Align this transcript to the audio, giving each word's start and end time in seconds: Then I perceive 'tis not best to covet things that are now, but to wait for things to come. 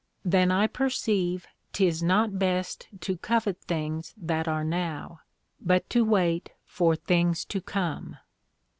Then 0.25 0.49
I 0.51 0.65
perceive 0.65 1.45
'tis 1.73 2.01
not 2.01 2.39
best 2.39 2.87
to 3.01 3.17
covet 3.17 3.61
things 3.61 4.15
that 4.17 4.47
are 4.47 4.63
now, 4.63 5.21
but 5.63 5.87
to 5.91 6.03
wait 6.03 6.49
for 6.65 6.95
things 6.95 7.45
to 7.45 7.61
come. 7.61 8.17